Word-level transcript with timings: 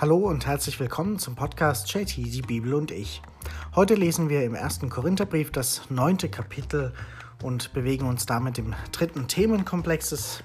Hallo 0.00 0.16
und 0.16 0.46
herzlich 0.46 0.80
willkommen 0.80 1.18
zum 1.18 1.34
Podcast 1.34 1.92
JT, 1.92 2.16
die 2.16 2.40
Bibel 2.40 2.72
und 2.72 2.90
ich. 2.90 3.20
Heute 3.76 3.94
lesen 3.96 4.30
wir 4.30 4.44
im 4.44 4.54
ersten 4.54 4.88
Korintherbrief 4.88 5.52
das 5.52 5.90
neunte 5.90 6.30
Kapitel 6.30 6.94
und 7.42 7.74
bewegen 7.74 8.06
uns 8.06 8.24
damit 8.24 8.56
im 8.56 8.74
dritten 8.92 9.28
Themenkomplex 9.28 10.08
des 10.08 10.42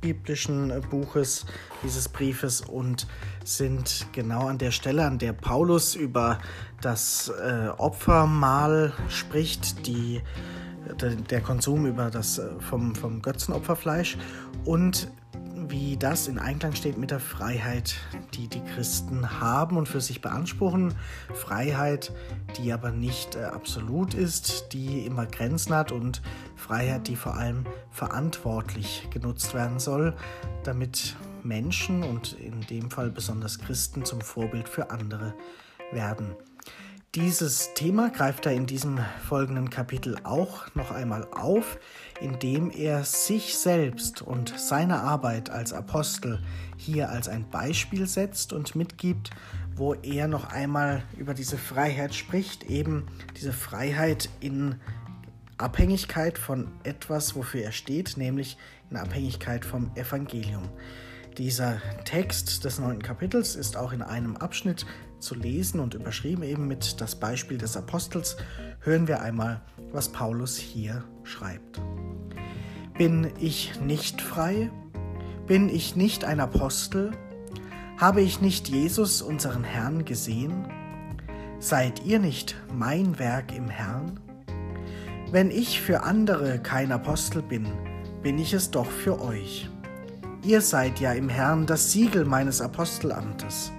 biblischen 0.00 0.72
Buches, 0.88 1.46
dieses 1.82 2.08
Briefes 2.08 2.60
und 2.60 3.08
sind 3.44 4.06
genau 4.12 4.46
an 4.46 4.58
der 4.58 4.70
Stelle, 4.70 5.04
an 5.04 5.18
der 5.18 5.32
Paulus 5.32 5.96
über 5.96 6.38
das 6.80 7.28
äh, 7.28 7.70
Opfermahl 7.78 8.92
spricht, 9.08 9.84
die, 9.88 10.22
der 11.28 11.40
Konsum 11.40 11.86
über 11.86 12.08
das 12.08 12.38
äh, 12.38 12.48
vom, 12.60 12.94
vom 12.94 13.20
Götzenopferfleisch 13.20 14.16
und 14.64 15.10
wie 15.68 15.96
das 15.96 16.28
in 16.28 16.38
Einklang 16.38 16.74
steht 16.74 16.98
mit 16.98 17.10
der 17.10 17.20
Freiheit, 17.20 17.96
die 18.34 18.48
die 18.48 18.62
Christen 18.62 19.40
haben 19.40 19.76
und 19.76 19.88
für 19.88 20.00
sich 20.00 20.20
beanspruchen. 20.20 20.94
Freiheit, 21.34 22.12
die 22.58 22.72
aber 22.72 22.90
nicht 22.90 23.36
äh, 23.36 23.44
absolut 23.44 24.14
ist, 24.14 24.72
die 24.72 25.06
immer 25.06 25.26
Grenzen 25.26 25.74
hat 25.74 25.92
und 25.92 26.22
Freiheit, 26.54 27.08
die 27.08 27.16
vor 27.16 27.34
allem 27.34 27.64
verantwortlich 27.90 29.08
genutzt 29.10 29.54
werden 29.54 29.78
soll, 29.78 30.14
damit 30.64 31.16
Menschen 31.42 32.02
und 32.02 32.32
in 32.34 32.60
dem 32.62 32.90
Fall 32.90 33.10
besonders 33.10 33.58
Christen 33.58 34.04
zum 34.04 34.20
Vorbild 34.20 34.68
für 34.68 34.90
andere 34.90 35.34
werden. 35.92 36.34
Dieses 37.16 37.72
Thema 37.72 38.10
greift 38.10 38.44
er 38.44 38.52
in 38.52 38.66
diesem 38.66 38.98
folgenden 39.26 39.70
Kapitel 39.70 40.18
auch 40.22 40.66
noch 40.74 40.90
einmal 40.90 41.26
auf, 41.32 41.78
indem 42.20 42.70
er 42.70 43.04
sich 43.04 43.56
selbst 43.56 44.20
und 44.20 44.52
seine 44.58 45.00
Arbeit 45.00 45.48
als 45.48 45.72
Apostel 45.72 46.42
hier 46.76 47.08
als 47.08 47.26
ein 47.30 47.48
Beispiel 47.48 48.06
setzt 48.06 48.52
und 48.52 48.76
mitgibt, 48.76 49.30
wo 49.76 49.94
er 49.94 50.28
noch 50.28 50.50
einmal 50.50 51.04
über 51.16 51.32
diese 51.32 51.56
Freiheit 51.56 52.14
spricht, 52.14 52.64
eben 52.64 53.06
diese 53.34 53.54
Freiheit 53.54 54.28
in 54.40 54.74
Abhängigkeit 55.56 56.36
von 56.36 56.70
etwas, 56.84 57.34
wofür 57.34 57.62
er 57.62 57.72
steht, 57.72 58.18
nämlich 58.18 58.58
in 58.90 58.98
Abhängigkeit 58.98 59.64
vom 59.64 59.90
Evangelium. 59.94 60.68
Dieser 61.38 61.80
Text 62.04 62.64
des 62.64 62.78
neunten 62.78 63.02
Kapitels 63.02 63.56
ist 63.56 63.78
auch 63.78 63.92
in 63.92 64.02
einem 64.02 64.36
Abschnitt 64.36 64.84
zu 65.18 65.34
lesen 65.34 65.80
und 65.80 65.94
überschrieben 65.94 66.42
eben 66.42 66.66
mit 66.66 67.00
das 67.00 67.16
Beispiel 67.16 67.58
des 67.58 67.76
Apostels. 67.76 68.36
Hören 68.80 69.08
wir 69.08 69.20
einmal, 69.20 69.62
was 69.92 70.10
Paulus 70.10 70.56
hier 70.56 71.04
schreibt. 71.24 71.80
Bin 72.98 73.30
ich 73.38 73.78
nicht 73.80 74.22
frei? 74.22 74.70
Bin 75.46 75.68
ich 75.68 75.96
nicht 75.96 76.24
ein 76.24 76.40
Apostel? 76.40 77.12
Habe 77.98 78.20
ich 78.20 78.40
nicht 78.40 78.68
Jesus, 78.68 79.22
unseren 79.22 79.64
Herrn, 79.64 80.04
gesehen? 80.04 80.66
Seid 81.58 82.04
ihr 82.04 82.18
nicht 82.18 82.54
mein 82.74 83.18
Werk 83.18 83.54
im 83.54 83.68
Herrn? 83.68 84.20
Wenn 85.30 85.50
ich 85.50 85.80
für 85.80 86.02
andere 86.02 86.58
kein 86.58 86.92
Apostel 86.92 87.42
bin, 87.42 87.66
bin 88.22 88.38
ich 88.38 88.52
es 88.52 88.70
doch 88.70 88.90
für 88.90 89.20
euch. 89.20 89.68
Ihr 90.44 90.60
seid 90.60 91.00
ja 91.00 91.12
im 91.12 91.28
Herrn 91.28 91.66
das 91.66 91.90
Siegel 91.90 92.24
meines 92.24 92.60
Apostelamtes. 92.60 93.72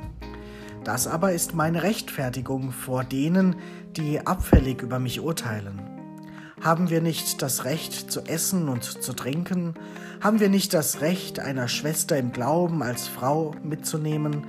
Das 0.87 1.05
aber 1.05 1.33
ist 1.33 1.53
meine 1.53 1.83
Rechtfertigung 1.83 2.71
vor 2.71 3.03
denen, 3.03 3.57
die 3.97 4.25
abfällig 4.25 4.81
über 4.81 4.99
mich 4.99 5.19
urteilen. 5.19 5.81
Haben 6.61 6.89
wir 6.89 7.01
nicht 7.01 7.41
das 7.41 7.65
Recht 7.65 8.09
zu 8.09 8.21
essen 8.21 8.69
und 8.69 8.85
zu 8.85 9.11
trinken? 9.11 9.73
Haben 10.21 10.39
wir 10.39 10.47
nicht 10.47 10.73
das 10.73 11.01
Recht, 11.01 11.41
einer 11.41 11.67
Schwester 11.67 12.17
im 12.17 12.31
Glauben 12.31 12.81
als 12.83 13.05
Frau 13.05 13.53
mitzunehmen, 13.63 14.47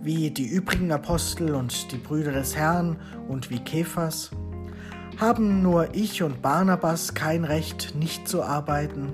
wie 0.00 0.30
die 0.30 0.46
übrigen 0.46 0.92
Apostel 0.92 1.56
und 1.56 1.90
die 1.90 1.98
Brüder 1.98 2.30
des 2.30 2.54
Herrn 2.54 2.96
und 3.26 3.50
wie 3.50 3.58
Kephas? 3.58 4.30
Haben 5.18 5.60
nur 5.60 5.92
ich 5.92 6.22
und 6.22 6.40
Barnabas 6.40 7.14
kein 7.14 7.42
Recht, 7.42 7.96
nicht 7.96 8.28
zu 8.28 8.44
arbeiten? 8.44 9.12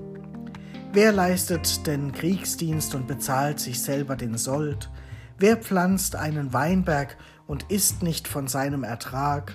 Wer 0.93 1.13
leistet 1.13 1.87
denn 1.87 2.13
Kriegsdienst 2.13 2.95
und 2.95 3.07
bezahlt 3.07 3.61
sich 3.61 3.81
selber 3.81 4.15
den 4.15 4.37
Sold? 4.37 4.91
Wer 5.39 5.59
pflanzt 5.59 6.17
einen 6.17 6.53
Weinberg 6.53 7.17
und 7.47 7.71
isst 7.71 8.03
nicht 8.03 8.27
von 8.27 8.49
seinem 8.49 8.85
Ertrag? 8.85 9.55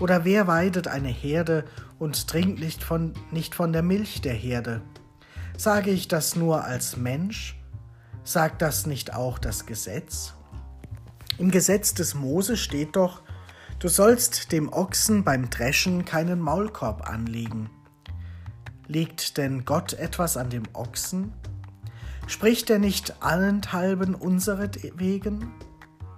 Oder 0.00 0.24
wer 0.24 0.46
weidet 0.46 0.88
eine 0.88 1.08
Herde 1.08 1.64
und 1.98 2.28
trinkt 2.28 2.60
nicht 2.60 2.84
von, 2.84 3.14
nicht 3.30 3.54
von 3.54 3.72
der 3.72 3.82
Milch 3.82 4.20
der 4.20 4.34
Herde? 4.34 4.82
Sage 5.56 5.90
ich 5.90 6.06
das 6.06 6.36
nur 6.36 6.64
als 6.64 6.96
Mensch? 6.96 7.58
Sagt 8.22 8.62
das 8.62 8.86
nicht 8.86 9.14
auch 9.14 9.38
das 9.38 9.66
Gesetz? 9.66 10.34
Im 11.38 11.50
Gesetz 11.50 11.94
des 11.94 12.14
Mose 12.14 12.56
steht 12.56 12.94
doch, 12.94 13.22
du 13.78 13.88
sollst 13.88 14.52
dem 14.52 14.72
Ochsen 14.72 15.24
beim 15.24 15.50
Dreschen 15.50 16.04
keinen 16.04 16.40
Maulkorb 16.40 17.08
anlegen. 17.08 17.70
Liegt 18.86 19.38
denn 19.38 19.64
Gott 19.64 19.92
etwas 19.94 20.36
an 20.36 20.50
dem 20.50 20.64
Ochsen? 20.72 21.32
Spricht 22.26 22.70
er 22.70 22.80
nicht 22.80 23.22
allenthalben 23.22 24.14
unseretwegen? 24.14 25.52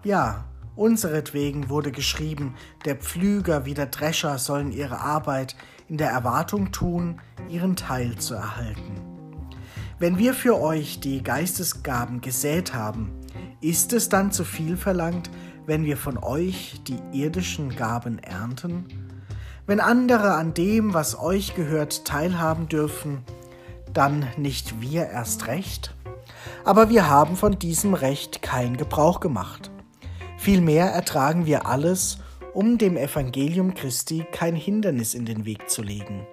Ja, 0.04 0.46
unseretwegen 0.74 1.68
wurde 1.68 1.92
geschrieben, 1.92 2.54
der 2.86 2.96
Pflüger 2.96 3.66
wie 3.66 3.74
der 3.74 3.86
Drescher 3.86 4.38
sollen 4.38 4.72
ihre 4.72 5.00
Arbeit 5.00 5.54
in 5.86 5.98
der 5.98 6.10
Erwartung 6.10 6.72
tun, 6.72 7.20
ihren 7.50 7.76
Teil 7.76 8.16
zu 8.16 8.34
erhalten. 8.34 9.00
Wenn 9.98 10.16
wir 10.16 10.32
für 10.32 10.58
euch 10.60 11.00
die 11.00 11.22
Geistesgaben 11.22 12.20
gesät 12.22 12.72
haben, 12.72 13.10
ist 13.60 13.92
es 13.92 14.08
dann 14.08 14.32
zu 14.32 14.44
viel 14.44 14.76
verlangt, 14.76 15.30
wenn 15.66 15.84
wir 15.84 15.98
von 15.98 16.16
euch 16.16 16.80
die 16.86 17.00
irdischen 17.12 17.76
Gaben 17.76 18.18
ernten? 18.18 18.86
Wenn 19.66 19.80
andere 19.80 20.32
an 20.34 20.54
dem, 20.54 20.94
was 20.94 21.18
euch 21.18 21.54
gehört, 21.54 22.06
teilhaben 22.06 22.68
dürfen, 22.68 23.24
dann 23.92 24.26
nicht 24.36 24.80
wir 24.80 25.06
erst 25.08 25.46
recht? 25.46 25.94
Aber 26.64 26.90
wir 26.90 27.08
haben 27.08 27.36
von 27.36 27.58
diesem 27.58 27.94
Recht 27.94 28.42
keinen 28.42 28.76
Gebrauch 28.76 29.20
gemacht. 29.20 29.70
Vielmehr 30.36 30.86
ertragen 30.86 31.46
wir 31.46 31.66
alles, 31.66 32.18
um 32.54 32.78
dem 32.78 32.96
Evangelium 32.96 33.74
Christi 33.74 34.24
kein 34.32 34.54
Hindernis 34.54 35.14
in 35.14 35.24
den 35.24 35.44
Weg 35.44 35.68
zu 35.68 35.82
legen. 35.82 36.26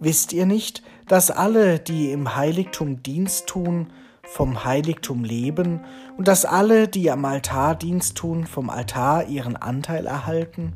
Wisst 0.00 0.32
ihr 0.32 0.46
nicht, 0.46 0.82
dass 1.06 1.30
alle, 1.30 1.78
die 1.78 2.12
im 2.12 2.36
Heiligtum 2.36 3.02
Dienst 3.02 3.46
tun, 3.46 3.88
vom 4.22 4.64
Heiligtum 4.64 5.24
leben 5.24 5.80
und 6.16 6.28
dass 6.28 6.44
alle, 6.44 6.86
die 6.86 7.10
am 7.10 7.24
Altar 7.24 7.74
Dienst 7.74 8.16
tun, 8.16 8.46
vom 8.46 8.70
Altar 8.70 9.26
ihren 9.26 9.56
Anteil 9.56 10.06
erhalten? 10.06 10.74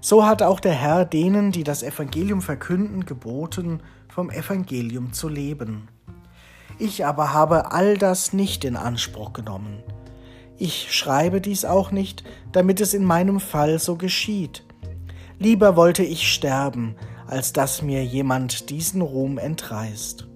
So 0.00 0.24
hat 0.24 0.42
auch 0.42 0.60
der 0.60 0.72
Herr 0.72 1.04
denen, 1.04 1.52
die 1.52 1.64
das 1.64 1.82
Evangelium 1.82 2.40
verkünden, 2.40 3.04
geboten, 3.04 3.80
vom 4.08 4.30
Evangelium 4.30 5.12
zu 5.12 5.28
leben. 5.28 5.88
Ich 6.80 7.04
aber 7.04 7.34
habe 7.34 7.72
all 7.72 7.98
das 7.98 8.32
nicht 8.32 8.64
in 8.64 8.74
Anspruch 8.74 9.34
genommen. 9.34 9.82
Ich 10.56 10.94
schreibe 10.94 11.42
dies 11.42 11.66
auch 11.66 11.90
nicht, 11.90 12.24
damit 12.52 12.80
es 12.80 12.94
in 12.94 13.04
meinem 13.04 13.38
Fall 13.38 13.78
so 13.78 13.96
geschieht. 13.96 14.64
Lieber 15.38 15.76
wollte 15.76 16.02
ich 16.02 16.32
sterben, 16.32 16.96
als 17.26 17.52
dass 17.52 17.82
mir 17.82 18.02
jemand 18.02 18.70
diesen 18.70 19.02
Ruhm 19.02 19.36
entreißt. 19.36 20.26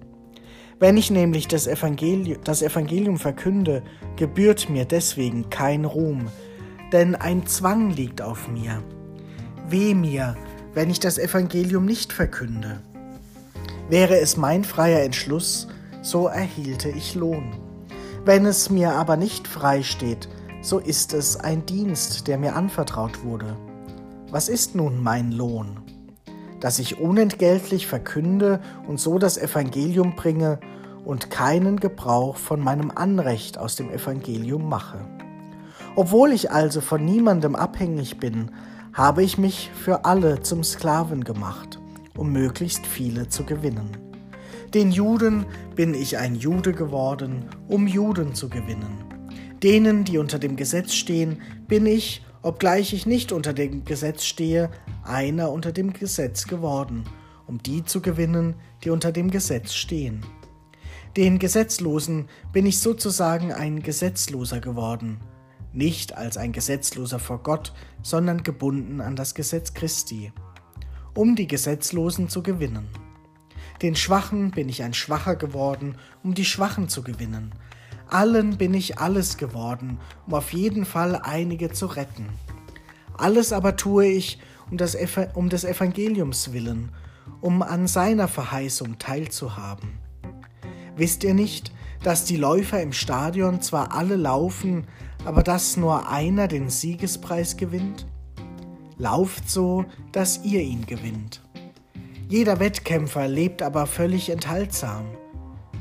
Wenn 0.79 0.97
ich 0.97 1.09
nämlich 1.09 1.47
das 1.47 1.65
Evangelium, 1.65 2.37
das 2.43 2.61
Evangelium 2.61 3.17
verkünde, 3.17 3.81
gebührt 4.15 4.69
mir 4.69 4.85
deswegen 4.85 5.49
kein 5.49 5.83
Ruhm, 5.83 6.27
denn 6.91 7.15
ein 7.15 7.47
Zwang 7.47 7.89
liegt 7.89 8.21
auf 8.21 8.47
mir. 8.47 8.83
Weh 9.67 9.95
mir, 9.95 10.35
wenn 10.75 10.91
ich 10.91 10.99
das 10.99 11.17
Evangelium 11.17 11.85
nicht 11.85 12.13
verkünde. 12.13 12.81
Wäre 13.89 14.19
es 14.19 14.37
mein 14.37 14.63
freier 14.63 15.01
Entschluss, 15.01 15.69
so 16.05 16.27
erhielte 16.27 16.89
ich 16.89 17.15
Lohn. 17.15 17.51
Wenn 18.25 18.45
es 18.45 18.69
mir 18.69 18.93
aber 18.93 19.17
nicht 19.17 19.47
frei 19.47 19.81
steht, 19.81 20.29
so 20.61 20.77
ist 20.77 21.13
es 21.13 21.35
ein 21.37 21.65
Dienst, 21.65 22.27
der 22.27 22.37
mir 22.37 22.55
anvertraut 22.55 23.23
wurde. 23.23 23.57
Was 24.29 24.47
ist 24.47 24.75
nun 24.75 25.01
mein 25.01 25.31
Lohn? 25.31 25.79
Dass 26.59 26.77
ich 26.77 26.99
unentgeltlich 26.99 27.87
verkünde 27.87 28.61
und 28.87 28.99
so 28.99 29.17
das 29.17 29.39
Evangelium 29.39 30.15
bringe 30.15 30.59
und 31.05 31.31
keinen 31.31 31.79
Gebrauch 31.79 32.37
von 32.37 32.59
meinem 32.59 32.91
Anrecht 32.93 33.57
aus 33.57 33.75
dem 33.75 33.89
Evangelium 33.89 34.69
mache. 34.69 34.99
Obwohl 35.95 36.33
ich 36.33 36.51
also 36.51 36.81
von 36.81 37.03
niemandem 37.03 37.55
abhängig 37.55 38.19
bin, 38.19 38.51
habe 38.93 39.23
ich 39.23 39.39
mich 39.39 39.71
für 39.73 40.05
alle 40.05 40.41
zum 40.41 40.63
Sklaven 40.63 41.23
gemacht, 41.23 41.79
um 42.15 42.31
möglichst 42.31 42.85
viele 42.85 43.27
zu 43.27 43.43
gewinnen. 43.43 44.04
Den 44.73 44.91
Juden 44.91 45.45
bin 45.75 45.93
ich 45.93 46.17
ein 46.17 46.35
Jude 46.35 46.73
geworden, 46.73 47.45
um 47.67 47.87
Juden 47.87 48.33
zu 48.33 48.49
gewinnen. 48.49 49.05
Denen, 49.63 50.03
die 50.03 50.17
unter 50.17 50.39
dem 50.39 50.55
Gesetz 50.55 50.93
stehen, 50.93 51.41
bin 51.67 51.85
ich, 51.85 52.23
obgleich 52.41 52.93
ich 52.93 53.05
nicht 53.05 53.31
unter 53.31 53.53
dem 53.53 53.85
Gesetz 53.85 54.25
stehe, 54.25 54.69
einer 55.03 55.51
unter 55.51 55.71
dem 55.71 55.93
Gesetz 55.93 56.47
geworden, 56.47 57.05
um 57.47 57.61
die 57.63 57.83
zu 57.83 58.01
gewinnen, 58.01 58.55
die 58.83 58.89
unter 58.89 59.11
dem 59.11 59.31
Gesetz 59.31 59.73
stehen. 59.73 60.25
Den 61.15 61.39
Gesetzlosen 61.39 62.27
bin 62.51 62.65
ich 62.65 62.79
sozusagen 62.79 63.53
ein 63.53 63.81
Gesetzloser 63.81 64.59
geworden, 64.59 65.19
nicht 65.71 66.17
als 66.17 66.37
ein 66.37 66.51
Gesetzloser 66.51 67.19
vor 67.19 67.41
Gott, 67.41 67.73
sondern 68.03 68.43
gebunden 68.43 68.99
an 68.99 69.15
das 69.15 69.33
Gesetz 69.33 69.73
Christi, 69.73 70.33
um 71.13 71.35
die 71.35 71.47
Gesetzlosen 71.47 72.27
zu 72.27 72.43
gewinnen. 72.43 72.89
Den 73.81 73.95
Schwachen 73.95 74.51
bin 74.51 74.69
ich 74.69 74.83
ein 74.83 74.93
Schwacher 74.93 75.35
geworden, 75.35 75.95
um 76.23 76.33
die 76.33 76.45
Schwachen 76.45 76.87
zu 76.87 77.03
gewinnen. 77.03 77.53
Allen 78.07 78.57
bin 78.57 78.73
ich 78.73 78.99
alles 78.99 79.37
geworden, 79.37 79.99
um 80.27 80.35
auf 80.35 80.53
jeden 80.53 80.85
Fall 80.85 81.19
einige 81.23 81.71
zu 81.71 81.87
retten. 81.87 82.29
Alles 83.17 83.51
aber 83.51 83.75
tue 83.75 84.05
ich 84.05 84.39
um, 84.69 84.77
das 84.77 84.97
um 85.33 85.49
des 85.49 85.63
Evangeliums 85.63 86.53
willen, 86.53 86.91
um 87.41 87.61
an 87.61 87.87
seiner 87.87 88.27
Verheißung 88.27 88.97
teilzuhaben. 88.99 89.99
Wisst 90.95 91.23
ihr 91.23 91.33
nicht, 91.33 91.71
dass 92.03 92.25
die 92.25 92.37
Läufer 92.37 92.81
im 92.81 92.93
Stadion 92.93 93.61
zwar 93.61 93.93
alle 93.93 94.15
laufen, 94.15 94.85
aber 95.25 95.43
dass 95.43 95.75
nur 95.75 96.09
einer 96.09 96.47
den 96.47 96.69
Siegespreis 96.69 97.57
gewinnt? 97.57 98.05
Lauft 98.97 99.49
so, 99.49 99.85
dass 100.11 100.43
ihr 100.45 100.61
ihn 100.61 100.85
gewinnt. 100.85 101.44
Jeder 102.27 102.59
Wettkämpfer 102.59 103.27
lebt 103.27 103.61
aber 103.61 103.85
völlig 103.85 104.29
enthaltsam. 104.29 105.05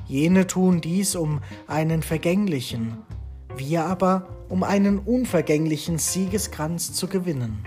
Jene 0.07 0.47
tun 0.47 0.83
dies 0.83 1.17
um 1.17 1.41
einen 1.67 2.03
vergänglichen, 2.03 2.99
wir 3.57 3.85
aber 3.85 4.29
um 4.51 4.63
einen 4.63 4.99
unvergänglichen 4.99 5.97
Siegeskranz 5.97 6.93
zu 6.93 7.09
gewinnen. 7.09 7.65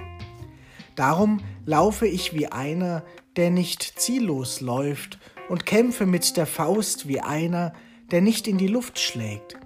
Darum 0.95 1.39
laufe 1.65 2.05
ich 2.05 2.35
wie 2.35 2.47
einer, 2.47 3.03
der 3.35 3.49
nicht 3.49 3.99
ziellos 3.99 4.61
läuft, 4.61 5.19
und 5.49 5.65
kämpfe 5.65 6.05
mit 6.05 6.37
der 6.37 6.45
Faust 6.45 7.07
wie 7.07 7.21
einer, 7.21 7.73
der 8.11 8.21
nicht 8.21 8.47
in 8.47 8.57
die 8.57 8.67
Luft 8.67 8.99
schlägt. 8.99 9.57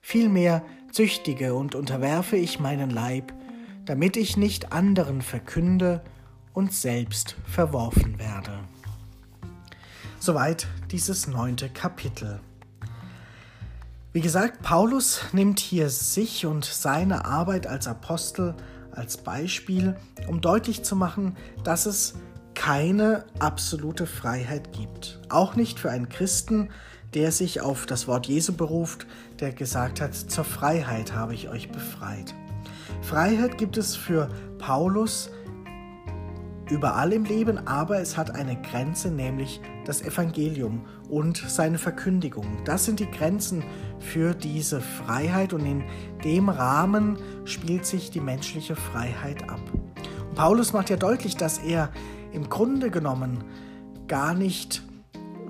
Vielmehr 0.00 0.62
züchtige 0.92 1.54
und 1.54 1.74
unterwerfe 1.74 2.36
ich 2.36 2.60
meinen 2.60 2.90
Leib, 2.90 3.32
damit 3.84 4.16
ich 4.16 4.36
nicht 4.36 4.72
anderen 4.72 5.22
verkünde 5.22 6.02
und 6.54 6.72
selbst 6.72 7.36
verworfen 7.44 8.18
werde. 8.18 8.58
Soweit 10.18 10.66
dieses 10.90 11.26
neunte 11.26 11.68
Kapitel. 11.68 12.40
Wie 14.12 14.22
gesagt, 14.22 14.62
Paulus 14.62 15.20
nimmt 15.32 15.60
hier 15.60 15.90
sich 15.90 16.46
und 16.46 16.64
seine 16.64 17.26
Arbeit 17.26 17.66
als 17.66 17.86
Apostel 17.86 18.54
als 18.92 19.16
Beispiel, 19.16 19.96
um 20.28 20.40
deutlich 20.40 20.84
zu 20.84 20.94
machen, 20.96 21.36
dass 21.64 21.84
es 21.84 22.14
keine 22.54 23.24
absolute 23.40 24.06
Freiheit 24.06 24.72
gibt. 24.72 25.20
Auch 25.28 25.56
nicht 25.56 25.80
für 25.80 25.90
einen 25.90 26.08
Christen, 26.08 26.70
der 27.12 27.32
sich 27.32 27.60
auf 27.60 27.86
das 27.86 28.06
Wort 28.06 28.26
Jesu 28.26 28.54
beruft, 28.54 29.06
der 29.40 29.52
gesagt 29.52 30.00
hat, 30.00 30.14
zur 30.14 30.44
Freiheit 30.44 31.12
habe 31.12 31.34
ich 31.34 31.48
euch 31.48 31.70
befreit. 31.70 32.34
Freiheit 33.02 33.58
gibt 33.58 33.76
es 33.76 33.96
für 33.96 34.30
Paulus 34.58 35.30
überall 36.70 37.12
im 37.12 37.24
Leben, 37.24 37.66
aber 37.66 38.00
es 38.00 38.16
hat 38.16 38.34
eine 38.34 38.60
Grenze, 38.60 39.10
nämlich 39.10 39.60
das 39.84 40.02
Evangelium 40.02 40.86
und 41.08 41.36
seine 41.36 41.78
Verkündigung. 41.78 42.46
Das 42.64 42.84
sind 42.84 43.00
die 43.00 43.10
Grenzen 43.10 43.62
für 43.98 44.34
diese 44.34 44.80
Freiheit 44.80 45.52
und 45.52 45.66
in 45.66 45.84
dem 46.24 46.48
Rahmen 46.48 47.18
spielt 47.44 47.86
sich 47.86 48.10
die 48.10 48.20
menschliche 48.20 48.76
Freiheit 48.76 49.48
ab. 49.48 49.60
Und 50.28 50.34
Paulus 50.34 50.72
macht 50.72 50.90
ja 50.90 50.96
deutlich, 50.96 51.36
dass 51.36 51.58
er 51.58 51.90
im 52.32 52.48
Grunde 52.48 52.90
genommen 52.90 53.44
gar 54.08 54.34
nicht 54.34 54.82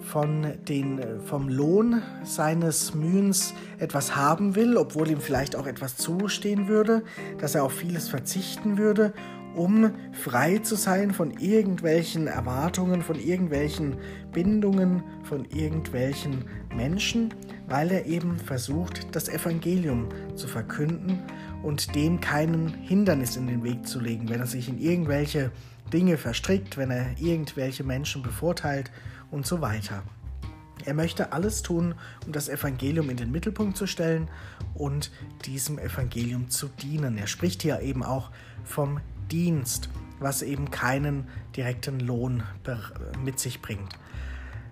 von 0.04 0.46
den, 0.68 1.00
vom 1.24 1.48
Lohn 1.48 2.02
seines 2.24 2.94
Mühens 2.94 3.54
etwas 3.78 4.14
haben 4.14 4.54
will, 4.54 4.76
obwohl 4.76 5.10
ihm 5.10 5.20
vielleicht 5.20 5.56
auch 5.56 5.66
etwas 5.66 5.96
zustehen 5.96 6.68
würde, 6.68 7.02
dass 7.38 7.54
er 7.54 7.64
auf 7.64 7.72
vieles 7.72 8.08
verzichten 8.08 8.76
würde 8.76 9.14
um 9.54 9.90
frei 10.12 10.58
zu 10.58 10.76
sein 10.76 11.12
von 11.12 11.30
irgendwelchen 11.38 12.26
Erwartungen, 12.26 13.02
von 13.02 13.18
irgendwelchen 13.18 13.96
Bindungen, 14.32 15.02
von 15.22 15.44
irgendwelchen 15.46 16.44
Menschen, 16.74 17.32
weil 17.68 17.90
er 17.90 18.06
eben 18.06 18.38
versucht, 18.38 19.14
das 19.14 19.28
Evangelium 19.28 20.08
zu 20.34 20.48
verkünden 20.48 21.22
und 21.62 21.94
dem 21.94 22.20
keinen 22.20 22.68
Hindernis 22.68 23.36
in 23.36 23.46
den 23.46 23.62
Weg 23.62 23.86
zu 23.86 24.00
legen, 24.00 24.28
wenn 24.28 24.40
er 24.40 24.46
sich 24.46 24.68
in 24.68 24.78
irgendwelche 24.78 25.50
Dinge 25.92 26.16
verstrickt, 26.16 26.76
wenn 26.76 26.90
er 26.90 27.18
irgendwelche 27.18 27.84
Menschen 27.84 28.22
bevorteilt 28.22 28.90
und 29.30 29.46
so 29.46 29.60
weiter. 29.60 30.02
Er 30.84 30.94
möchte 30.94 31.32
alles 31.32 31.62
tun, 31.62 31.94
um 32.26 32.32
das 32.32 32.48
Evangelium 32.48 33.08
in 33.08 33.16
den 33.16 33.30
Mittelpunkt 33.30 33.76
zu 33.76 33.86
stellen 33.86 34.28
und 34.74 35.10
diesem 35.46 35.78
Evangelium 35.78 36.50
zu 36.50 36.68
dienen. 36.68 37.16
Er 37.16 37.26
spricht 37.26 37.62
hier 37.62 37.80
eben 37.80 38.02
auch 38.02 38.30
vom 38.64 39.00
Dienst, 39.30 39.88
was 40.20 40.42
eben 40.42 40.70
keinen 40.70 41.28
direkten 41.56 42.00
Lohn 42.00 42.42
mit 43.24 43.38
sich 43.38 43.60
bringt. 43.60 43.98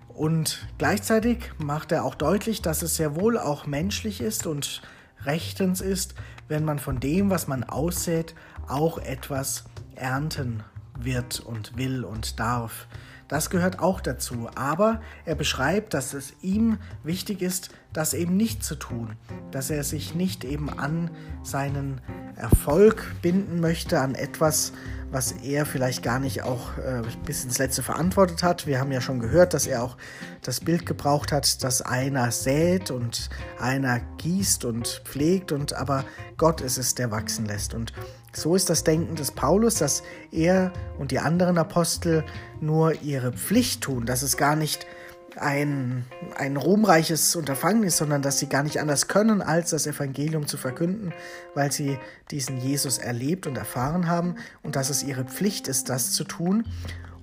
Und 0.09 0.67
gleichzeitig 0.77 1.51
macht 1.57 1.91
er 1.91 2.05
auch 2.05 2.15
deutlich, 2.15 2.61
dass 2.61 2.81
es 2.81 2.95
sehr 2.95 3.15
wohl 3.15 3.37
auch 3.37 3.65
menschlich 3.65 4.21
ist 4.21 4.45
und 4.45 4.81
rechtens 5.25 5.81
ist, 5.81 6.15
wenn 6.47 6.65
man 6.65 6.79
von 6.79 6.99
dem, 6.99 7.29
was 7.29 7.47
man 7.47 7.63
aussät, 7.63 8.35
auch 8.67 8.97
etwas 8.99 9.65
ernten 9.95 10.63
wird 10.99 11.39
und 11.39 11.77
will 11.77 12.03
und 12.03 12.39
darf. 12.39 12.87
Das 13.33 13.49
gehört 13.49 13.79
auch 13.79 13.99
dazu. 13.99 14.47
Aber 14.53 15.01
er 15.25 15.33
beschreibt, 15.33 15.95
dass 15.95 16.13
es 16.13 16.35
ihm 16.43 16.77
wichtig 17.03 17.41
ist, 17.41 17.71
das 17.91 18.13
eben 18.13 18.37
nicht 18.37 18.63
zu 18.63 18.75
tun. 18.75 19.15
Dass 19.49 19.71
er 19.71 19.83
sich 19.83 20.13
nicht 20.13 20.43
eben 20.43 20.69
an 20.69 21.09
seinen 21.41 21.99
Erfolg 22.35 23.15
binden 23.23 23.59
möchte, 23.59 23.99
an 23.99 24.13
etwas, 24.13 24.71
was 25.09 25.31
er 25.31 25.65
vielleicht 25.65 26.03
gar 26.03 26.19
nicht 26.19 26.43
auch 26.43 26.77
äh, 26.77 27.01
bis 27.25 27.43
ins 27.43 27.57
Letzte 27.57 27.81
verantwortet 27.81 28.43
hat. 28.43 28.67
Wir 28.67 28.79
haben 28.79 28.91
ja 28.91 29.01
schon 29.01 29.19
gehört, 29.19 29.55
dass 29.55 29.65
er 29.65 29.81
auch 29.81 29.97
das 30.43 30.59
Bild 30.59 30.85
gebraucht 30.85 31.31
hat, 31.31 31.63
dass 31.63 31.81
einer 31.81 32.29
sät 32.29 32.91
und 32.91 33.31
einer 33.59 33.99
gießt 34.19 34.63
und 34.63 35.01
pflegt 35.05 35.51
und 35.51 35.73
aber 35.73 36.05
Gott 36.37 36.61
ist 36.61 36.77
es, 36.77 36.93
der 36.93 37.09
wachsen 37.09 37.47
lässt. 37.47 37.73
Und 37.73 37.93
so 38.35 38.55
ist 38.55 38.69
das 38.69 38.83
Denken 38.83 39.15
des 39.15 39.31
Paulus, 39.31 39.75
dass 39.75 40.03
er 40.31 40.71
und 40.97 41.11
die 41.11 41.19
anderen 41.19 41.57
Apostel 41.57 42.23
nur 42.61 43.01
ihre 43.01 43.31
Pflicht 43.31 43.81
tun, 43.81 44.05
dass 44.05 44.21
es 44.21 44.37
gar 44.37 44.55
nicht 44.55 44.87
ein, 45.35 46.05
ein 46.35 46.57
ruhmreiches 46.57 47.35
Unterfangen 47.35 47.83
ist, 47.83 47.97
sondern 47.97 48.21
dass 48.21 48.39
sie 48.39 48.47
gar 48.47 48.63
nicht 48.63 48.79
anders 48.79 49.07
können, 49.07 49.41
als 49.41 49.71
das 49.71 49.87
Evangelium 49.87 50.47
zu 50.47 50.57
verkünden, 50.57 51.13
weil 51.55 51.71
sie 51.71 51.97
diesen 52.31 52.57
Jesus 52.57 52.97
erlebt 52.97 53.47
und 53.47 53.57
erfahren 53.57 54.07
haben 54.07 54.35
und 54.61 54.75
dass 54.75 54.89
es 54.89 55.03
ihre 55.03 55.25
Pflicht 55.25 55.67
ist, 55.67 55.89
das 55.89 56.11
zu 56.11 56.23
tun. 56.23 56.65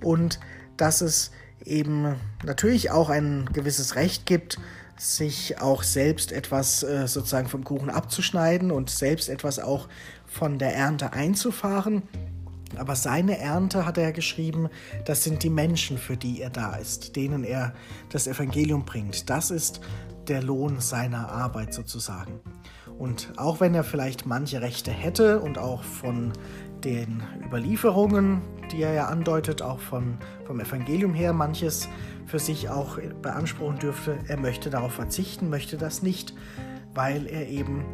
Und 0.02 0.40
dass 0.76 1.02
es 1.02 1.30
eben 1.64 2.16
natürlich 2.44 2.90
auch 2.90 3.10
ein 3.10 3.48
gewisses 3.52 3.94
Recht 3.94 4.26
gibt, 4.26 4.58
sich 5.00 5.58
auch 5.62 5.82
selbst 5.82 6.30
etwas 6.30 6.82
äh, 6.82 7.08
sozusagen 7.08 7.48
vom 7.48 7.64
Kuchen 7.64 7.88
abzuschneiden 7.88 8.70
und 8.70 8.90
selbst 8.90 9.30
etwas 9.30 9.58
auch 9.58 9.88
von 10.26 10.58
der 10.58 10.74
Ernte 10.74 11.14
einzufahren. 11.14 12.02
Aber 12.76 12.94
seine 12.94 13.38
Ernte, 13.38 13.86
hat 13.86 13.96
er 13.96 14.12
geschrieben, 14.12 14.68
das 15.06 15.24
sind 15.24 15.42
die 15.42 15.50
Menschen, 15.50 15.96
für 15.96 16.18
die 16.18 16.42
er 16.42 16.50
da 16.50 16.76
ist, 16.76 17.16
denen 17.16 17.44
er 17.44 17.72
das 18.10 18.26
Evangelium 18.26 18.84
bringt. 18.84 19.30
Das 19.30 19.50
ist 19.50 19.80
der 20.28 20.42
Lohn 20.42 20.80
seiner 20.80 21.30
Arbeit 21.30 21.72
sozusagen. 21.72 22.40
Und 23.00 23.32
auch 23.38 23.60
wenn 23.60 23.74
er 23.74 23.82
vielleicht 23.82 24.26
manche 24.26 24.60
Rechte 24.60 24.90
hätte 24.90 25.40
und 25.40 25.56
auch 25.56 25.82
von 25.82 26.34
den 26.84 27.22
Überlieferungen, 27.42 28.42
die 28.70 28.82
er 28.82 28.92
ja 28.92 29.06
andeutet, 29.06 29.62
auch 29.62 29.80
von, 29.80 30.18
vom 30.44 30.60
Evangelium 30.60 31.14
her 31.14 31.32
manches 31.32 31.88
für 32.26 32.38
sich 32.38 32.68
auch 32.68 32.98
beanspruchen 33.22 33.78
dürfte, 33.78 34.18
er 34.28 34.36
möchte 34.36 34.68
darauf 34.68 34.92
verzichten, 34.92 35.48
möchte 35.48 35.78
das 35.78 36.02
nicht, 36.02 36.34
weil 36.92 37.26
er 37.26 37.48
eben 37.48 37.86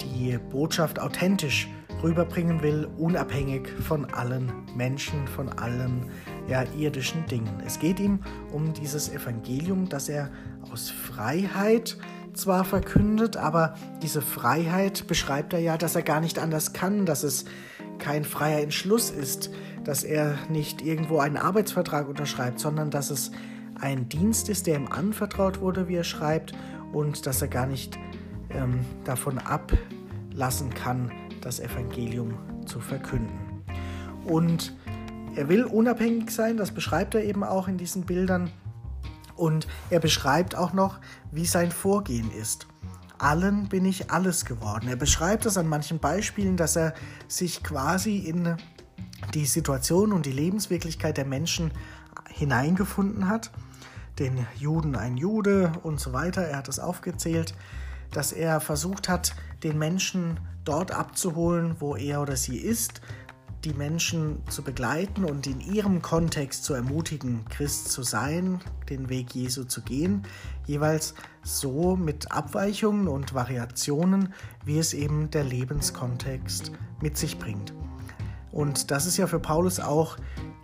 die 0.00 0.38
Botschaft 0.50 0.98
authentisch 0.98 1.68
rüberbringen 2.02 2.62
will, 2.62 2.88
unabhängig 2.96 3.68
von 3.68 4.06
allen 4.06 4.50
Menschen, 4.74 5.28
von 5.28 5.50
allen 5.50 6.06
ja, 6.48 6.64
irdischen 6.78 7.26
Dingen. 7.26 7.62
Es 7.66 7.78
geht 7.78 8.00
ihm 8.00 8.20
um 8.50 8.72
dieses 8.72 9.10
Evangelium, 9.10 9.90
das 9.90 10.08
er 10.08 10.30
aus 10.72 10.88
Freiheit 10.88 11.98
zwar 12.36 12.64
verkündet, 12.64 13.36
aber 13.36 13.74
diese 14.02 14.22
Freiheit 14.22 15.06
beschreibt 15.06 15.52
er 15.52 15.60
ja, 15.60 15.76
dass 15.76 15.96
er 15.96 16.02
gar 16.02 16.20
nicht 16.20 16.38
anders 16.38 16.72
kann, 16.72 17.06
dass 17.06 17.22
es 17.22 17.44
kein 17.98 18.24
freier 18.24 18.60
Entschluss 18.60 19.10
ist, 19.10 19.50
dass 19.84 20.04
er 20.04 20.36
nicht 20.48 20.82
irgendwo 20.82 21.18
einen 21.18 21.36
Arbeitsvertrag 21.36 22.08
unterschreibt, 22.08 22.60
sondern 22.60 22.90
dass 22.90 23.10
es 23.10 23.30
ein 23.80 24.08
Dienst 24.08 24.48
ist, 24.48 24.66
der 24.66 24.76
ihm 24.76 24.88
anvertraut 24.88 25.60
wurde, 25.60 25.88
wie 25.88 25.96
er 25.96 26.04
schreibt, 26.04 26.52
und 26.92 27.26
dass 27.26 27.42
er 27.42 27.48
gar 27.48 27.66
nicht 27.66 27.98
ähm, 28.50 28.84
davon 29.04 29.38
ablassen 29.38 30.72
kann, 30.72 31.10
das 31.40 31.60
Evangelium 31.60 32.34
zu 32.64 32.80
verkünden. 32.80 33.62
Und 34.24 34.74
er 35.34 35.48
will 35.48 35.64
unabhängig 35.64 36.30
sein, 36.30 36.56
das 36.56 36.70
beschreibt 36.70 37.14
er 37.14 37.24
eben 37.24 37.44
auch 37.44 37.68
in 37.68 37.76
diesen 37.76 38.02
Bildern. 38.02 38.50
Und 39.36 39.66
er 39.90 40.00
beschreibt 40.00 40.54
auch 40.54 40.72
noch, 40.72 40.98
wie 41.30 41.46
sein 41.46 41.70
Vorgehen 41.70 42.30
ist. 42.30 42.66
Allen 43.18 43.68
bin 43.68 43.84
ich 43.84 44.10
alles 44.10 44.44
geworden. 44.44 44.88
Er 44.88 44.96
beschreibt 44.96 45.46
es 45.46 45.56
an 45.56 45.68
manchen 45.68 45.98
Beispielen, 45.98 46.56
dass 46.56 46.76
er 46.76 46.94
sich 47.28 47.62
quasi 47.62 48.18
in 48.18 48.56
die 49.34 49.46
Situation 49.46 50.12
und 50.12 50.26
die 50.26 50.32
Lebenswirklichkeit 50.32 51.16
der 51.16 51.24
Menschen 51.24 51.70
hineingefunden 52.28 53.28
hat. 53.28 53.50
Den 54.18 54.46
Juden 54.56 54.96
ein 54.96 55.16
Jude 55.16 55.72
und 55.82 56.00
so 56.00 56.12
weiter. 56.12 56.42
Er 56.42 56.58
hat 56.58 56.68
es 56.68 56.78
aufgezählt, 56.78 57.54
dass 58.12 58.32
er 58.32 58.60
versucht 58.60 59.08
hat, 59.08 59.34
den 59.62 59.78
Menschen 59.78 60.40
dort 60.64 60.90
abzuholen, 60.90 61.76
wo 61.78 61.96
er 61.96 62.20
oder 62.20 62.36
sie 62.36 62.58
ist, 62.58 63.00
die 63.66 63.74
Menschen 63.74 64.42
zu 64.48 64.62
begleiten 64.62 65.24
und 65.24 65.48
in 65.48 65.60
ihrem 65.60 66.00
Kontext 66.00 66.62
zu 66.62 66.72
ermutigen, 66.72 67.44
Christ 67.48 67.88
zu 67.90 68.04
sein, 68.04 68.60
den 68.88 69.08
Weg 69.08 69.34
Jesu 69.34 69.64
zu 69.64 69.82
gehen, 69.82 70.22
jeweils 70.66 71.14
so 71.42 71.96
mit 71.96 72.30
Abweichungen 72.30 73.08
und 73.08 73.34
Variationen, 73.34 74.32
wie 74.64 74.78
es 74.78 74.94
eben 74.94 75.30
der 75.32 75.42
Lebenskontext 75.42 76.70
mit 77.02 77.18
sich 77.18 77.40
bringt. 77.40 77.74
Und 78.56 78.90
das 78.90 79.04
ist 79.04 79.18
ja 79.18 79.26
für 79.26 79.38
Paulus 79.38 79.80
auch 79.80 80.16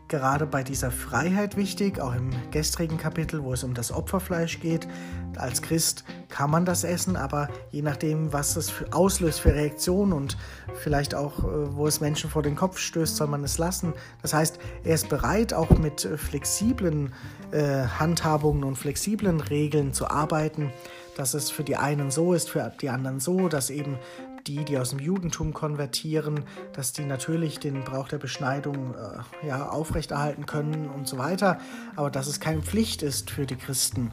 gerade 0.08 0.46
bei 0.46 0.62
dieser 0.62 0.90
Freiheit 0.90 1.58
wichtig, 1.58 2.00
auch 2.00 2.14
im 2.14 2.30
gestrigen 2.50 2.96
Kapitel, 2.96 3.44
wo 3.44 3.52
es 3.52 3.64
um 3.64 3.74
das 3.74 3.92
Opferfleisch 3.92 4.60
geht. 4.60 4.88
Als 5.36 5.60
Christ 5.60 6.04
kann 6.30 6.50
man 6.50 6.64
das 6.64 6.84
essen, 6.84 7.16
aber 7.16 7.50
je 7.70 7.82
nachdem, 7.82 8.32
was 8.32 8.56
es 8.56 8.72
auslöst 8.92 9.40
für 9.40 9.54
Reaktionen 9.54 10.14
und 10.14 10.38
vielleicht 10.74 11.14
auch, 11.14 11.40
äh, 11.40 11.76
wo 11.76 11.86
es 11.86 12.00
Menschen 12.00 12.30
vor 12.30 12.42
den 12.42 12.56
Kopf 12.56 12.78
stößt, 12.78 13.14
soll 13.14 13.26
man 13.26 13.44
es 13.44 13.58
lassen. 13.58 13.92
Das 14.22 14.32
heißt, 14.32 14.58
er 14.84 14.94
ist 14.94 15.10
bereit, 15.10 15.52
auch 15.52 15.76
mit 15.76 16.00
flexiblen 16.16 17.12
äh, 17.50 17.84
Handhabungen 17.98 18.64
und 18.64 18.76
flexiblen 18.76 19.42
Regeln 19.42 19.92
zu 19.92 20.08
arbeiten, 20.08 20.72
dass 21.14 21.34
es 21.34 21.50
für 21.50 21.62
die 21.62 21.76
einen 21.76 22.10
so 22.10 22.32
ist, 22.32 22.48
für 22.48 22.72
die 22.80 22.88
anderen 22.88 23.20
so, 23.20 23.48
dass 23.48 23.68
eben 23.68 23.98
die, 24.46 24.64
die 24.64 24.78
aus 24.78 24.90
dem 24.90 24.98
Judentum 24.98 25.52
konvertieren, 25.52 26.44
dass 26.72 26.92
die 26.92 27.04
natürlich 27.04 27.58
den 27.58 27.84
Brauch 27.84 28.08
der 28.08 28.18
Beschneidung 28.18 28.94
äh, 28.94 29.46
ja, 29.46 29.68
aufrechterhalten 29.68 30.46
können 30.46 30.88
und 30.88 31.08
so 31.08 31.18
weiter, 31.18 31.58
aber 31.96 32.10
dass 32.10 32.26
es 32.26 32.40
keine 32.40 32.62
Pflicht 32.62 33.02
ist 33.02 33.30
für 33.30 33.46
die 33.46 33.56
Christen. 33.56 34.12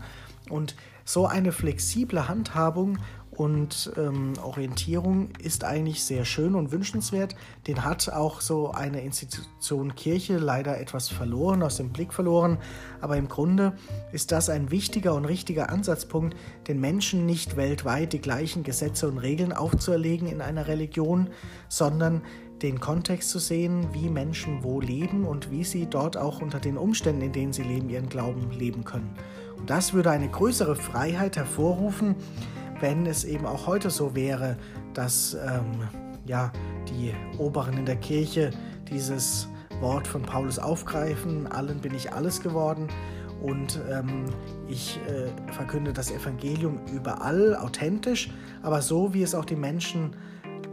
Und 0.49 0.75
so 1.05 1.25
eine 1.25 1.51
flexible 1.51 2.27
Handhabung 2.27 2.97
und 3.39 3.93
ähm, 3.95 4.33
Orientierung 4.43 5.29
ist 5.41 5.63
eigentlich 5.63 6.03
sehr 6.03 6.25
schön 6.25 6.55
und 6.55 6.73
wünschenswert. 6.73 7.35
Den 7.67 7.85
hat 7.85 8.09
auch 8.09 8.41
so 8.41 8.71
eine 8.71 8.99
Institution 9.01 9.95
Kirche 9.95 10.37
leider 10.37 10.77
etwas 10.77 11.07
verloren, 11.07 11.63
aus 11.63 11.77
dem 11.77 11.93
Blick 11.93 12.11
verloren. 12.11 12.57
Aber 12.99 13.15
im 13.15 13.29
Grunde 13.29 13.77
ist 14.11 14.33
das 14.33 14.49
ein 14.49 14.71
wichtiger 14.71 15.13
und 15.13 15.23
richtiger 15.23 15.69
Ansatzpunkt, 15.69 16.35
den 16.67 16.81
Menschen 16.81 17.25
nicht 17.25 17.55
weltweit 17.55 18.11
die 18.11 18.19
gleichen 18.19 18.63
Gesetze 18.63 19.07
und 19.07 19.19
Regeln 19.19 19.53
aufzuerlegen 19.53 20.27
in 20.27 20.41
einer 20.41 20.67
Religion, 20.67 21.29
sondern 21.69 22.21
den 22.61 22.81
Kontext 22.81 23.29
zu 23.29 23.39
sehen, 23.39 23.87
wie 23.93 24.09
Menschen 24.09 24.65
wo 24.65 24.81
leben 24.81 25.23
und 25.23 25.49
wie 25.49 25.63
sie 25.63 25.85
dort 25.85 26.17
auch 26.17 26.41
unter 26.41 26.59
den 26.59 26.77
Umständen, 26.77 27.21
in 27.21 27.31
denen 27.31 27.53
sie 27.53 27.63
leben, 27.63 27.89
ihren 27.89 28.09
Glauben 28.09 28.51
leben 28.51 28.83
können. 28.83 29.15
Und 29.57 29.69
das 29.69 29.93
würde 29.93 30.11
eine 30.11 30.27
größere 30.27 30.75
Freiheit 30.75 31.37
hervorrufen, 31.37 32.15
wenn 32.79 33.05
es 33.05 33.23
eben 33.23 33.45
auch 33.45 33.67
heute 33.67 33.89
so 33.89 34.15
wäre, 34.15 34.57
dass 34.93 35.33
ähm, 35.33 35.87
ja, 36.25 36.51
die 36.87 37.13
Oberen 37.37 37.77
in 37.77 37.85
der 37.85 37.97
Kirche 37.97 38.51
dieses 38.89 39.47
Wort 39.81 40.07
von 40.07 40.21
Paulus 40.21 40.59
aufgreifen, 40.59 41.47
allen 41.47 41.79
bin 41.79 41.93
ich 41.93 42.11
alles 42.11 42.41
geworden 42.41 42.87
und 43.41 43.79
ähm, 43.89 44.25
ich 44.67 44.99
äh, 45.07 45.53
verkünde 45.53 45.93
das 45.93 46.11
Evangelium 46.11 46.79
überall 46.93 47.55
authentisch, 47.55 48.29
aber 48.61 48.81
so, 48.81 49.13
wie 49.13 49.23
es 49.23 49.33
auch 49.33 49.45
die 49.45 49.55
Menschen 49.55 50.15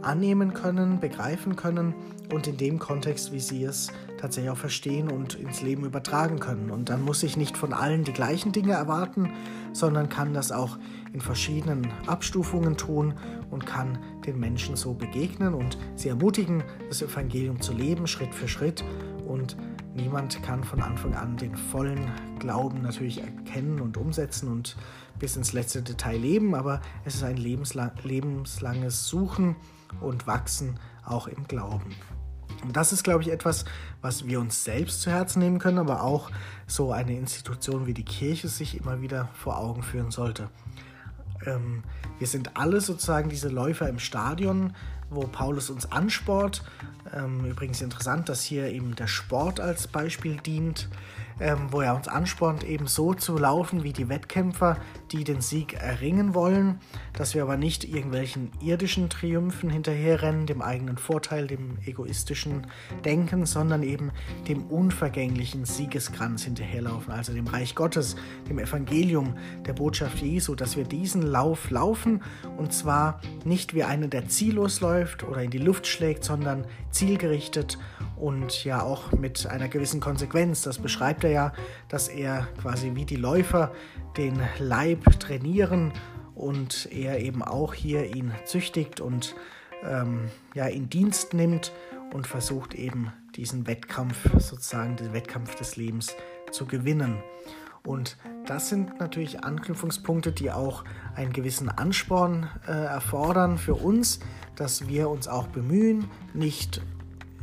annehmen 0.01 0.53
können, 0.53 0.99
begreifen 0.99 1.55
können 1.55 1.95
und 2.33 2.47
in 2.47 2.57
dem 2.57 2.79
Kontext, 2.79 3.31
wie 3.31 3.39
sie 3.39 3.63
es 3.63 3.91
tatsächlich 4.17 4.51
auch 4.51 4.57
verstehen 4.57 5.09
und 5.09 5.35
ins 5.35 5.61
Leben 5.61 5.85
übertragen 5.85 6.39
können. 6.39 6.71
Und 6.71 6.89
dann 6.89 7.03
muss 7.03 7.23
ich 7.23 7.37
nicht 7.37 7.57
von 7.57 7.73
allen 7.73 8.03
die 8.03 8.13
gleichen 8.13 8.51
Dinge 8.51 8.73
erwarten, 8.73 9.31
sondern 9.73 10.09
kann 10.09 10.33
das 10.33 10.51
auch 10.51 10.77
in 11.13 11.21
verschiedenen 11.21 11.87
Abstufungen 12.07 12.77
tun 12.77 13.13
und 13.49 13.65
kann 13.65 13.99
den 14.25 14.39
Menschen 14.39 14.75
so 14.75 14.93
begegnen 14.93 15.53
und 15.53 15.77
sie 15.95 16.09
ermutigen, 16.09 16.63
das 16.89 17.01
Evangelium 17.01 17.61
zu 17.61 17.73
leben, 17.73 18.07
Schritt 18.07 18.33
für 18.33 18.47
Schritt. 18.47 18.83
Und 19.25 19.57
niemand 19.95 20.41
kann 20.43 20.63
von 20.63 20.81
Anfang 20.81 21.13
an 21.13 21.37
den 21.37 21.55
vollen 21.55 22.11
Glauben 22.39 22.81
natürlich 22.81 23.21
erkennen 23.21 23.81
und 23.81 23.97
umsetzen 23.97 24.49
und 24.49 24.77
bis 25.19 25.35
ins 25.35 25.53
letzte 25.53 25.81
Detail 25.81 26.17
leben, 26.17 26.55
aber 26.55 26.81
es 27.05 27.15
ist 27.15 27.23
ein 27.23 27.37
lebenslang, 27.37 27.91
lebenslanges 28.03 29.07
Suchen 29.07 29.55
und 30.01 30.27
Wachsen 30.27 30.79
auch 31.05 31.27
im 31.27 31.47
Glauben. 31.47 31.95
Und 32.67 32.75
das 32.75 32.91
ist, 32.91 33.03
glaube 33.03 33.23
ich, 33.23 33.31
etwas, 33.31 33.65
was 34.01 34.27
wir 34.27 34.39
uns 34.39 34.63
selbst 34.63 35.01
zu 35.01 35.09
Herzen 35.09 35.39
nehmen 35.39 35.57
können, 35.57 35.77
aber 35.77 36.03
auch 36.03 36.29
so 36.67 36.91
eine 36.91 37.15
Institution 37.15 37.87
wie 37.87 37.93
die 37.93 38.03
Kirche 38.03 38.49
sich 38.49 38.77
immer 38.77 39.01
wieder 39.01 39.29
vor 39.33 39.57
Augen 39.57 39.83
führen 39.83 40.11
sollte. 40.11 40.49
Ähm, 41.45 41.83
wir 42.19 42.27
sind 42.27 42.57
alle 42.57 42.81
sozusagen 42.81 43.29
diese 43.29 43.47
Läufer 43.47 43.87
im 43.87 43.99
Stadion, 43.99 44.73
wo 45.09 45.21
Paulus 45.21 45.69
uns 45.69 45.89
ansport. 45.91 46.63
Ähm, 47.13 47.45
übrigens 47.45 47.81
interessant, 47.81 48.27
dass 48.27 48.43
hier 48.43 48.69
eben 48.69 48.95
der 48.95 49.07
Sport 49.07 49.61
als 49.61 49.87
Beispiel 49.87 50.35
dient 50.37 50.89
ähm, 51.39 51.67
wo 51.71 51.81
er 51.81 51.95
uns 51.95 52.07
anspornt, 52.07 52.63
eben 52.63 52.87
so 52.87 53.13
zu 53.13 53.37
laufen 53.37 53.83
wie 53.83 53.93
die 53.93 54.09
Wettkämpfer, 54.09 54.77
die 55.11 55.23
den 55.23 55.41
Sieg 55.41 55.73
erringen 55.73 56.33
wollen, 56.33 56.79
dass 57.13 57.35
wir 57.35 57.43
aber 57.43 57.57
nicht 57.57 57.83
irgendwelchen 57.83 58.51
irdischen 58.61 59.09
Triumphen 59.09 59.69
hinterherrennen, 59.69 60.45
dem 60.45 60.61
eigenen 60.61 60.97
Vorteil, 60.97 61.47
dem 61.47 61.77
egoistischen 61.85 62.67
Denken, 63.05 63.45
sondern 63.45 63.83
eben 63.83 64.11
dem 64.47 64.65
unvergänglichen 64.65 65.65
Siegeskranz 65.65 66.43
hinterherlaufen, 66.43 67.13
also 67.13 67.33
dem 67.33 67.47
Reich 67.47 67.75
Gottes, 67.75 68.15
dem 68.49 68.59
Evangelium, 68.59 69.37
der 69.65 69.73
Botschaft 69.73 70.19
Jesu, 70.19 70.55
dass 70.55 70.75
wir 70.75 70.83
diesen 70.83 71.21
Lauf 71.21 71.69
laufen 71.69 72.23
und 72.57 72.73
zwar 72.73 73.21
nicht 73.45 73.73
wie 73.73 73.83
einer, 73.83 74.07
der 74.07 74.27
ziellos 74.27 74.81
läuft 74.81 75.23
oder 75.23 75.41
in 75.43 75.51
die 75.51 75.57
Luft 75.57 75.87
schlägt, 75.87 76.23
sondern 76.23 76.65
zielgerichtet 76.91 77.77
und 78.15 78.63
ja 78.63 78.81
auch 78.81 79.11
mit 79.11 79.47
einer 79.47 79.67
gewissen 79.67 79.99
Konsequenz. 79.99 80.61
Das 80.63 80.79
beschreibt 80.79 81.23
er 81.23 81.26
ja, 81.27 81.53
dass 81.89 82.07
er 82.07 82.47
quasi 82.61 82.95
wie 82.95 83.05
die 83.05 83.15
Läufer 83.15 83.71
den 84.17 84.39
Leib 84.59 85.19
trainieren 85.19 85.91
und 86.35 86.87
er 86.91 87.19
eben 87.19 87.43
auch 87.43 87.73
hier 87.73 88.15
ihn 88.15 88.31
züchtigt 88.45 89.01
und 89.01 89.35
ähm, 89.83 90.29
ja 90.53 90.65
in 90.65 90.89
Dienst 90.89 91.33
nimmt 91.33 91.71
und 92.13 92.27
versucht 92.27 92.73
eben 92.73 93.11
diesen 93.35 93.67
Wettkampf 93.67 94.29
sozusagen 94.39 94.95
den 94.95 95.13
Wettkampf 95.13 95.55
des 95.55 95.75
Lebens 95.75 96.15
zu 96.51 96.65
gewinnen. 96.65 97.21
Und 97.83 98.17
das 98.45 98.69
sind 98.69 98.99
natürlich 98.99 99.43
Anknüpfungspunkte, 99.43 100.31
die 100.33 100.51
auch 100.51 100.83
einen 101.15 101.31
gewissen 101.31 101.69
Ansporn 101.69 102.49
äh, 102.67 102.71
erfordern 102.71 103.57
für 103.57 103.75
uns, 103.75 104.19
dass 104.55 104.87
wir 104.87 105.09
uns 105.09 105.27
auch 105.27 105.47
bemühen, 105.47 106.09
nicht 106.33 106.81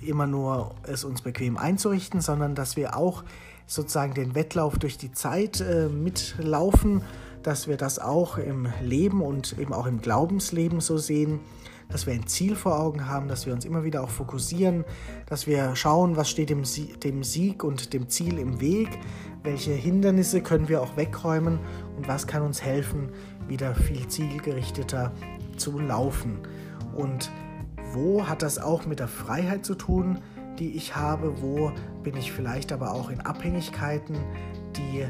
immer 0.09 0.27
nur 0.27 0.75
es 0.85 1.05
uns 1.05 1.23
bequem 1.23 1.57
einzurichten, 1.57 2.21
sondern 2.21 2.55
dass 2.55 2.77
wir 2.77 2.97
auch 2.97 3.25
sozusagen 3.67 4.15
den 4.15 4.35
Wettlauf 4.35 4.79
durch 4.79 4.99
die 4.99 5.13
Zeit 5.13 5.61
äh, 5.61 5.89
mitlaufen, 5.89 7.03
dass 7.43 7.69
wir 7.69 7.77
das 7.77 7.99
auch 7.99 8.39
im 8.39 8.69
Leben 8.83 9.23
und 9.23 9.59
eben 9.59 9.73
auch 9.73 9.87
im 9.87 10.01
Glaubensleben 10.01 10.81
so 10.81 10.97
sehen, 10.97 11.41
dass 11.89 12.07
wir 12.07 12.15
ein 12.15 12.27
Ziel 12.27 12.57
vor 12.57 12.79
Augen 12.81 13.09
haben, 13.09 13.29
dass 13.29 13.47
wir 13.47 13.53
uns 13.53 13.65
immer 13.65 13.85
wieder 13.85 14.03
auch 14.03 14.09
fokussieren, 14.09 14.85
dass 15.27 15.47
wir 15.47 15.77
schauen, 15.77 16.17
was 16.17 16.31
steht 16.31 16.51
dem, 16.51 16.65
Sie 16.65 16.95
dem 16.95 17.23
Sieg 17.23 17.63
und 17.63 17.93
dem 17.93 18.09
Ziel 18.09 18.39
im 18.39 18.61
Weg, 18.61 18.89
welche 19.43 19.73
Hindernisse 19.73 20.41
können 20.41 20.69
wir 20.69 20.81
auch 20.81 20.97
wegräumen 20.97 21.59
und 21.97 22.09
was 22.09 22.27
kann 22.27 22.43
uns 22.43 22.63
helfen, 22.63 23.11
wieder 23.47 23.75
viel 23.75 24.09
zielgerichteter 24.09 25.13
zu 25.57 25.79
laufen. 25.79 26.39
Und 26.97 27.31
wo 27.95 28.27
hat 28.27 28.43
das 28.43 28.59
auch 28.59 28.87
mit 28.87 29.01
der 29.01 29.09
Freiheit 29.09 29.65
zu 29.65 29.75
tun, 29.75 30.19
die 30.59 30.73
ich 30.77 30.97
habe? 30.97 31.41
Wo 31.41 31.73
bin 32.03 32.17
ich 32.17 32.33
vielleicht 32.33 32.73
aber 32.73 32.93
auch 32.93 33.11
in 33.11 33.21
Abhängigkeiten, 33.21 34.17
die 34.77 35.07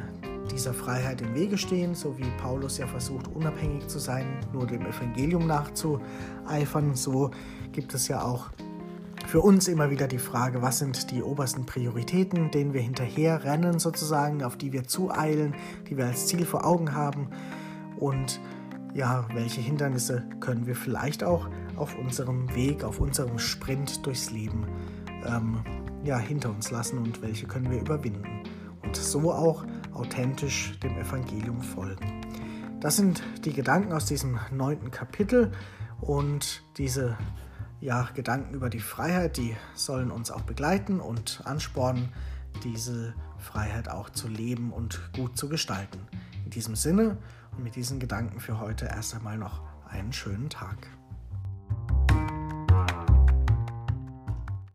dieser 0.50 0.74
Freiheit 0.74 1.22
im 1.22 1.34
Wege 1.34 1.58
stehen, 1.58 1.94
so 1.94 2.18
wie 2.18 2.30
Paulus 2.40 2.78
ja 2.78 2.86
versucht, 2.86 3.28
unabhängig 3.28 3.88
zu 3.88 3.98
sein, 3.98 4.26
nur 4.52 4.66
dem 4.66 4.86
Evangelium 4.86 5.46
nachzueifern. 5.46 6.94
So 6.94 7.30
gibt 7.72 7.94
es 7.94 8.08
ja 8.08 8.22
auch 8.22 8.50
für 9.26 9.40
uns 9.40 9.68
immer 9.68 9.90
wieder 9.90 10.06
die 10.06 10.18
Frage, 10.18 10.62
was 10.62 10.78
sind 10.78 11.10
die 11.10 11.22
obersten 11.22 11.64
Prioritäten, 11.64 12.50
denen 12.50 12.74
wir 12.74 12.82
hinterher 12.82 13.42
rennen 13.44 13.78
sozusagen, 13.78 14.44
auf 14.44 14.56
die 14.56 14.72
wir 14.72 14.84
zueilen, 14.84 15.54
die 15.88 15.96
wir 15.96 16.06
als 16.06 16.26
Ziel 16.26 16.44
vor 16.44 16.66
Augen 16.66 16.94
haben 16.94 17.28
und 17.98 18.38
ja, 18.94 19.26
welche 19.34 19.60
Hindernisse 19.60 20.24
können 20.40 20.66
wir 20.66 20.76
vielleicht 20.76 21.24
auch 21.24 21.48
auf 21.76 21.96
unserem 21.96 22.54
Weg, 22.54 22.84
auf 22.84 23.00
unserem 23.00 23.38
Sprint 23.38 24.04
durchs 24.06 24.30
Leben 24.30 24.66
ähm, 25.26 25.64
ja, 26.04 26.18
hinter 26.18 26.50
uns 26.50 26.70
lassen 26.70 26.98
und 26.98 27.22
welche 27.22 27.46
können 27.46 27.70
wir 27.70 27.80
überwinden. 27.80 28.42
Und 28.82 28.96
so 28.96 29.32
auch 29.32 29.64
authentisch 29.92 30.78
dem 30.80 30.96
Evangelium 30.98 31.62
folgen. 31.62 32.20
Das 32.80 32.96
sind 32.96 33.22
die 33.44 33.52
Gedanken 33.52 33.92
aus 33.92 34.04
diesem 34.04 34.38
neunten 34.52 34.90
Kapitel 34.90 35.52
und 36.00 36.62
diese 36.76 37.16
ja, 37.80 38.08
Gedanken 38.14 38.54
über 38.54 38.68
die 38.68 38.80
Freiheit, 38.80 39.36
die 39.36 39.56
sollen 39.74 40.10
uns 40.10 40.30
auch 40.30 40.42
begleiten 40.42 41.00
und 41.00 41.42
anspornen, 41.44 42.10
diese 42.62 43.14
Freiheit 43.38 43.88
auch 43.88 44.10
zu 44.10 44.28
leben 44.28 44.72
und 44.72 45.00
gut 45.14 45.36
zu 45.36 45.48
gestalten. 45.48 45.98
In 46.44 46.50
diesem 46.50 46.76
Sinne 46.76 47.18
und 47.56 47.64
mit 47.64 47.76
diesen 47.76 48.00
Gedanken 48.00 48.40
für 48.40 48.60
heute 48.60 48.86
erst 48.86 49.14
einmal 49.14 49.38
noch 49.38 49.62
einen 49.88 50.12
schönen 50.12 50.50
Tag. 50.50 50.88